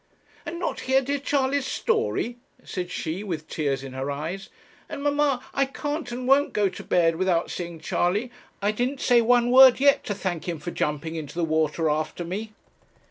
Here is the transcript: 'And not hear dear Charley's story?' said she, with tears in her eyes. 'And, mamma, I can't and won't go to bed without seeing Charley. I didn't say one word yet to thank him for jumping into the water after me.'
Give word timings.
'And 0.47 0.57
not 0.59 0.79
hear 0.89 0.99
dear 0.99 1.19
Charley's 1.19 1.67
story?' 1.67 2.39
said 2.63 2.89
she, 2.89 3.23
with 3.23 3.47
tears 3.47 3.83
in 3.83 3.93
her 3.93 4.09
eyes. 4.09 4.49
'And, 4.89 5.03
mamma, 5.03 5.43
I 5.53 5.65
can't 5.67 6.11
and 6.11 6.27
won't 6.27 6.53
go 6.53 6.69
to 6.69 6.83
bed 6.83 7.17
without 7.17 7.51
seeing 7.51 7.79
Charley. 7.79 8.31
I 8.63 8.71
didn't 8.71 8.99
say 9.01 9.21
one 9.21 9.51
word 9.51 9.79
yet 9.79 10.03
to 10.05 10.15
thank 10.15 10.49
him 10.49 10.57
for 10.57 10.71
jumping 10.71 11.13
into 11.13 11.35
the 11.35 11.45
water 11.45 11.87
after 11.87 12.25
me.' 12.25 12.51